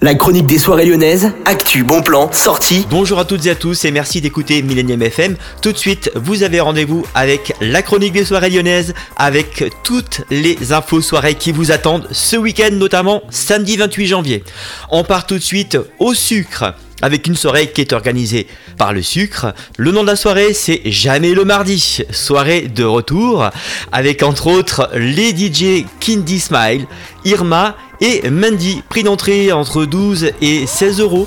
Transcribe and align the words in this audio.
La 0.00 0.14
chronique 0.14 0.46
des 0.46 0.58
soirées 0.58 0.84
lyonnaises, 0.84 1.32
actu, 1.44 1.82
bon 1.82 2.02
plan, 2.02 2.30
sortie. 2.30 2.86
Bonjour 2.88 3.18
à 3.18 3.24
toutes 3.24 3.46
et 3.46 3.50
à 3.50 3.56
tous 3.56 3.84
et 3.84 3.90
merci 3.90 4.20
d'écouter 4.20 4.62
Millennium 4.62 5.02
FM. 5.02 5.34
Tout 5.60 5.72
de 5.72 5.76
suite, 5.76 6.12
vous 6.14 6.44
avez 6.44 6.60
rendez-vous 6.60 7.04
avec 7.16 7.52
la 7.60 7.82
chronique 7.82 8.12
des 8.12 8.24
soirées 8.24 8.50
lyonnaises, 8.50 8.94
avec 9.16 9.64
toutes 9.82 10.20
les 10.30 10.72
infos 10.72 11.00
soirées 11.00 11.34
qui 11.34 11.50
vous 11.50 11.72
attendent 11.72 12.06
ce 12.12 12.36
week-end, 12.36 12.70
notamment 12.70 13.22
samedi 13.30 13.76
28 13.76 14.06
janvier. 14.06 14.44
On 14.90 15.02
part 15.02 15.26
tout 15.26 15.34
de 15.34 15.42
suite 15.42 15.76
au 15.98 16.14
sucre 16.14 16.74
avec 17.02 17.26
une 17.26 17.36
soirée 17.36 17.70
qui 17.70 17.80
est 17.80 17.92
organisée 17.92 18.46
par 18.76 18.92
le 18.92 19.02
sucre. 19.02 19.54
Le 19.76 19.92
nom 19.92 20.02
de 20.02 20.08
la 20.08 20.16
soirée, 20.16 20.52
c'est 20.54 20.82
Jamais 20.84 21.34
le 21.34 21.44
mardi. 21.44 22.02
Soirée 22.10 22.62
de 22.62 22.84
retour 22.84 23.50
avec 23.92 24.22
entre 24.22 24.48
autres 24.48 24.90
les 24.94 25.30
DJ 25.30 25.84
Kindy 26.00 26.40
Smile, 26.40 26.86
Irma 27.24 27.76
et 28.00 28.28
Mandy. 28.30 28.82
Prix 28.88 29.02
d'entrée 29.02 29.52
entre 29.52 29.84
12 29.84 30.30
et 30.40 30.66
16 30.66 31.00
euros. 31.00 31.26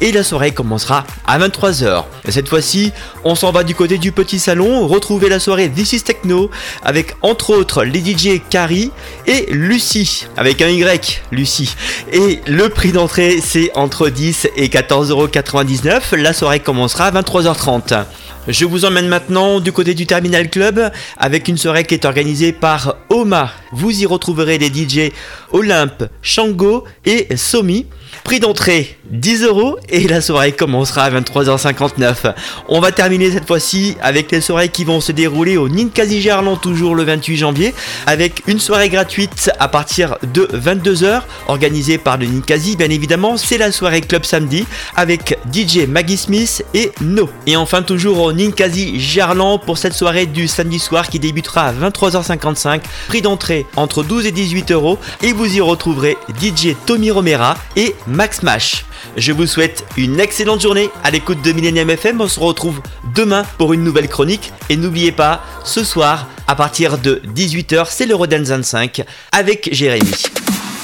Et 0.00 0.12
la 0.12 0.22
soirée 0.22 0.52
commencera 0.52 1.04
à 1.26 1.38
23h. 1.38 2.04
Cette 2.28 2.48
fois-ci, 2.48 2.92
on 3.24 3.34
s'en 3.34 3.52
va 3.52 3.64
du 3.64 3.74
côté 3.74 3.98
du 3.98 4.12
petit 4.12 4.38
salon, 4.38 4.86
retrouver 4.86 5.28
la 5.28 5.40
soirée 5.40 5.70
This 5.70 5.92
is 5.92 6.02
Techno 6.02 6.50
avec 6.82 7.16
entre 7.22 7.50
autres 7.50 7.84
les 7.84 8.00
DJ 8.00 8.40
Carrie 8.48 8.90
et 9.26 9.46
Lucie, 9.50 10.26
avec 10.36 10.62
un 10.62 10.68
Y, 10.68 11.22
Lucie. 11.30 11.74
Et 12.12 12.40
le 12.46 12.68
prix 12.68 12.92
d'entrée, 12.92 13.40
c'est 13.42 13.70
entre 13.74 14.08
10 14.08 14.48
et 14.56 14.68
14,99€. 15.04 16.16
La 16.16 16.32
soirée 16.32 16.60
commencera 16.60 17.06
à 17.06 17.10
23h30. 17.12 18.04
Je 18.46 18.66
vous 18.66 18.84
emmène 18.84 19.08
maintenant 19.08 19.58
du 19.58 19.72
côté 19.72 19.94
du 19.94 20.06
Terminal 20.06 20.50
Club 20.50 20.90
avec 21.16 21.48
une 21.48 21.56
soirée 21.56 21.84
qui 21.84 21.94
est 21.94 22.04
organisée 22.04 22.52
par 22.52 22.96
Oma. 23.08 23.50
Vous 23.72 24.02
y 24.02 24.04
retrouverez 24.04 24.58
les 24.58 24.68
DJ 24.68 25.12
Olympe, 25.52 26.04
Shango 26.20 26.84
et 27.06 27.26
Somi. 27.36 27.86
Prix 28.22 28.40
d'entrée 28.40 28.96
10 29.10 29.42
euros 29.42 29.76
et 29.88 30.06
la 30.06 30.20
soirée 30.20 30.52
commencera 30.52 31.02
à 31.04 31.10
23h59. 31.10 32.34
On 32.68 32.80
va 32.80 32.92
terminer 32.92 33.30
cette 33.30 33.46
fois-ci 33.46 33.96
avec 34.00 34.30
les 34.30 34.40
soirées 34.40 34.68
qui 34.68 34.84
vont 34.84 35.00
se 35.00 35.10
dérouler 35.12 35.56
au 35.56 35.68
Ninkasi 35.68 36.20
Gerland 36.22 36.60
toujours 36.60 36.94
le 36.94 37.02
28 37.02 37.36
janvier 37.36 37.74
avec 38.06 38.42
une 38.46 38.60
soirée 38.60 38.88
gratuite 38.88 39.50
à 39.58 39.68
partir 39.68 40.16
de 40.32 40.48
22h 40.54 41.22
organisée 41.48 41.98
par 41.98 42.16
le 42.16 42.26
Ninkasi 42.26 42.76
bien 42.76 42.88
évidemment. 42.88 43.36
C'est 43.36 43.58
la 43.58 43.72
soirée 43.72 44.00
club 44.00 44.24
samedi 44.24 44.64
avec 44.96 45.38
DJ 45.52 45.86
Maggie 45.88 46.16
Smith 46.16 46.64
et 46.72 46.92
No. 47.00 47.28
Et 47.46 47.56
enfin 47.56 47.82
toujours 47.82 48.20
au 48.20 48.32
Ninkasi 48.34 48.98
Gerland 49.00 49.60
pour 49.64 49.78
cette 49.78 49.92
soirée 49.92 50.26
du 50.26 50.48
samedi 50.48 50.78
soir 50.78 51.08
qui 51.08 51.18
débutera 51.18 51.68
à 51.68 51.72
23h55. 51.72 52.80
Prix 53.08 53.22
d'entrée 53.22 53.66
entre 53.76 54.02
12 54.02 54.26
et 54.26 54.32
18 54.32 54.72
euros 54.72 54.98
et 55.22 55.32
vous 55.32 55.56
y 55.56 55.60
retrouverez 55.60 56.16
DJ 56.40 56.74
Tommy 56.86 57.10
Romera 57.10 57.56
et 57.76 57.94
Max 58.06 58.42
Mash. 58.42 58.84
Je 59.16 59.32
vous 59.32 59.46
souhaite 59.46 59.84
une 59.96 60.20
excellente 60.20 60.60
journée 60.60 60.90
à 61.02 61.10
l'écoute 61.10 61.42
de 61.42 61.52
Millennium 61.52 61.90
FM. 61.90 62.20
On 62.20 62.28
se 62.28 62.40
retrouve 62.40 62.80
demain 63.14 63.44
pour 63.58 63.72
une 63.72 63.84
nouvelle 63.84 64.08
chronique. 64.08 64.52
Et 64.68 64.76
n'oubliez 64.76 65.12
pas, 65.12 65.42
ce 65.64 65.84
soir, 65.84 66.26
à 66.46 66.54
partir 66.54 66.98
de 66.98 67.22
18h, 67.34 67.86
c'est 67.88 68.06
le 68.06 68.14
Rodanzan 68.14 68.62
5 68.62 69.02
avec 69.32 69.68
Jérémy. 69.72 70.43